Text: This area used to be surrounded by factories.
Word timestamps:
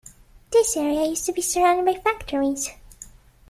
This 0.49 0.75
area 0.75 1.05
used 1.05 1.27
to 1.27 1.31
be 1.31 1.43
surrounded 1.43 1.85
by 1.85 1.93
factories. 2.01 2.71